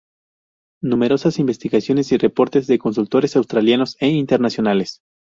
Numerosas 0.81 1.37
investigaciones 1.37 2.11
y 2.11 2.17
reportes 2.17 2.65
de 2.65 2.79
consultores 2.79 3.35
Australianos 3.35 3.97
e 3.99 4.07
Internacionales. 4.07 5.01